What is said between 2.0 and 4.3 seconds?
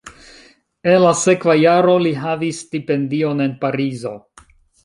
li havis stipendion en Parizo.